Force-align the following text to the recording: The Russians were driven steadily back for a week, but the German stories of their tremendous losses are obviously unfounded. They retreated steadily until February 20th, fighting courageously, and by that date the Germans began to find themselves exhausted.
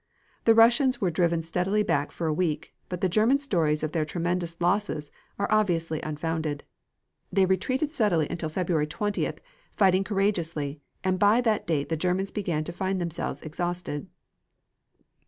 The 0.45 0.55
Russians 0.55 0.99
were 0.99 1.11
driven 1.11 1.43
steadily 1.43 1.83
back 1.83 2.11
for 2.11 2.25
a 2.25 2.33
week, 2.33 2.73
but 2.89 3.01
the 3.01 3.07
German 3.07 3.37
stories 3.37 3.83
of 3.83 3.91
their 3.91 4.03
tremendous 4.03 4.59
losses 4.59 5.11
are 5.37 5.45
obviously 5.51 6.01
unfounded. 6.01 6.63
They 7.31 7.45
retreated 7.45 7.91
steadily 7.91 8.25
until 8.27 8.49
February 8.49 8.87
20th, 8.87 9.37
fighting 9.69 10.03
courageously, 10.03 10.81
and 11.03 11.19
by 11.19 11.39
that 11.41 11.67
date 11.67 11.89
the 11.89 11.97
Germans 11.97 12.31
began 12.31 12.63
to 12.63 12.71
find 12.71 12.99
themselves 12.99 13.43
exhausted. 13.43 14.07